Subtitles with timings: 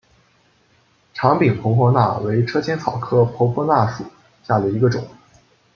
[1.13, 4.03] 长柄婆婆纳为车前草科婆婆纳属
[4.41, 5.07] 下的一个种。